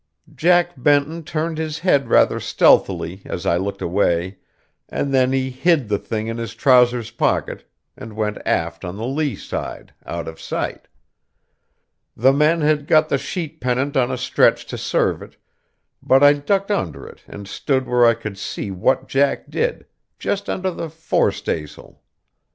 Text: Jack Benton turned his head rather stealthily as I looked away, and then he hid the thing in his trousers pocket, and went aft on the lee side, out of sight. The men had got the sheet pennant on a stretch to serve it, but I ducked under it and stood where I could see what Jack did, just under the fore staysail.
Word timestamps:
Jack 0.33 0.71
Benton 0.77 1.23
turned 1.23 1.59
his 1.59 1.77
head 1.77 2.07
rather 2.09 2.39
stealthily 2.39 3.21
as 3.23 3.45
I 3.45 3.57
looked 3.57 3.83
away, 3.83 4.37
and 4.89 5.13
then 5.13 5.31
he 5.31 5.51
hid 5.51 5.89
the 5.89 5.99
thing 5.99 6.25
in 6.25 6.39
his 6.39 6.55
trousers 6.55 7.11
pocket, 7.11 7.69
and 7.95 8.15
went 8.15 8.39
aft 8.43 8.83
on 8.83 8.97
the 8.97 9.05
lee 9.05 9.35
side, 9.35 9.93
out 10.03 10.27
of 10.27 10.41
sight. 10.41 10.87
The 12.17 12.33
men 12.33 12.61
had 12.61 12.87
got 12.87 13.09
the 13.09 13.19
sheet 13.19 13.61
pennant 13.61 13.95
on 13.95 14.09
a 14.09 14.17
stretch 14.17 14.65
to 14.73 14.75
serve 14.79 15.21
it, 15.21 15.37
but 16.01 16.23
I 16.23 16.33
ducked 16.33 16.71
under 16.71 17.05
it 17.05 17.21
and 17.27 17.47
stood 17.47 17.87
where 17.87 18.07
I 18.07 18.15
could 18.15 18.39
see 18.39 18.71
what 18.71 19.07
Jack 19.07 19.51
did, 19.51 19.85
just 20.17 20.49
under 20.49 20.71
the 20.71 20.89
fore 20.89 21.31
staysail. 21.31 22.01